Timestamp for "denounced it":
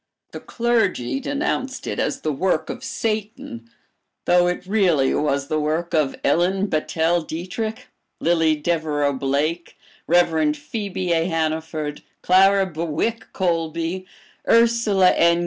1.19-1.99